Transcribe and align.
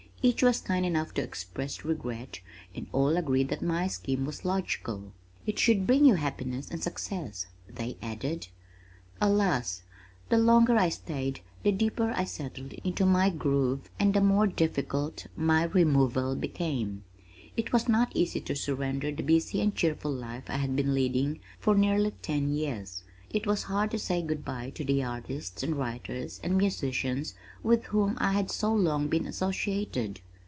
Each 0.23 0.43
was 0.43 0.61
kind 0.61 0.85
enough 0.85 1.15
to 1.15 1.23
express 1.23 1.83
regret 1.83 2.41
and 2.75 2.85
all 2.91 3.17
agreed 3.17 3.49
that 3.49 3.63
my 3.63 3.87
scheme 3.87 4.23
was 4.23 4.45
logical. 4.45 5.13
"It 5.47 5.57
should 5.57 5.87
bring 5.87 6.05
you 6.05 6.13
happiness 6.13 6.69
and 6.69 6.83
success," 6.83 7.47
they 7.67 7.97
added. 8.03 8.47
Alas! 9.19 9.81
The 10.29 10.37
longer 10.37 10.77
I 10.77 10.89
stayed, 10.89 11.39
the 11.63 11.71
deeper 11.71 12.13
I 12.15 12.25
settled 12.25 12.73
into 12.83 13.03
my 13.03 13.31
groove 13.31 13.89
and 13.99 14.13
the 14.13 14.21
more 14.21 14.45
difficult 14.45 15.25
my 15.35 15.63
removal 15.63 16.35
became. 16.35 17.03
It 17.57 17.73
was 17.73 17.89
not 17.89 18.15
easy 18.15 18.41
to 18.41 18.55
surrender 18.55 19.11
the 19.11 19.23
busy 19.23 19.59
and 19.59 19.73
cheerful 19.73 20.11
life 20.13 20.51
I 20.51 20.57
had 20.57 20.75
been 20.75 20.93
leading 20.93 21.39
for 21.57 21.73
nearly 21.73 22.11
ten 22.21 22.53
years. 22.53 23.03
It 23.33 23.47
was 23.47 23.63
hard 23.63 23.91
to 23.91 23.97
say 23.97 24.21
good 24.21 24.43
bye 24.43 24.71
to 24.71 24.83
the 24.83 25.03
artists 25.03 25.63
and 25.63 25.77
writers 25.77 26.41
and 26.43 26.57
musicians 26.57 27.33
with 27.63 27.85
whom 27.85 28.17
I 28.19 28.33
had 28.33 28.51
so 28.51 28.73
long 28.73 29.07
been 29.07 29.25
associated. 29.25 30.19